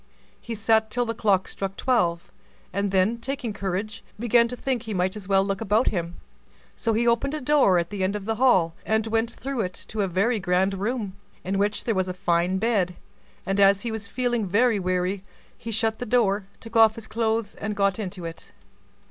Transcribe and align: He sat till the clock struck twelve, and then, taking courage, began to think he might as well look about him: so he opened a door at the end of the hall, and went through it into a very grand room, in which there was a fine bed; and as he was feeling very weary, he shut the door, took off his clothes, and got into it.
He 0.41 0.55
sat 0.55 0.89
till 0.89 1.05
the 1.05 1.13
clock 1.13 1.47
struck 1.47 1.77
twelve, 1.77 2.31
and 2.73 2.89
then, 2.89 3.19
taking 3.19 3.53
courage, 3.53 4.03
began 4.17 4.47
to 4.47 4.55
think 4.55 4.81
he 4.81 4.95
might 4.95 5.15
as 5.15 5.27
well 5.27 5.43
look 5.45 5.61
about 5.61 5.89
him: 5.89 6.15
so 6.75 6.93
he 6.93 7.05
opened 7.05 7.35
a 7.35 7.39
door 7.39 7.77
at 7.77 7.91
the 7.91 8.03
end 8.03 8.15
of 8.15 8.25
the 8.25 8.37
hall, 8.37 8.73
and 8.83 9.05
went 9.05 9.29
through 9.29 9.61
it 9.61 9.83
into 9.87 10.01
a 10.01 10.07
very 10.07 10.39
grand 10.39 10.73
room, 10.73 11.13
in 11.43 11.59
which 11.59 11.83
there 11.83 11.93
was 11.93 12.07
a 12.07 12.15
fine 12.15 12.57
bed; 12.57 12.95
and 13.45 13.59
as 13.59 13.81
he 13.81 13.91
was 13.91 14.07
feeling 14.07 14.47
very 14.47 14.79
weary, 14.79 15.23
he 15.55 15.69
shut 15.69 15.99
the 15.99 16.07
door, 16.07 16.47
took 16.59 16.75
off 16.75 16.95
his 16.95 17.05
clothes, 17.05 17.53
and 17.53 17.75
got 17.75 17.99
into 17.99 18.25
it. 18.25 18.51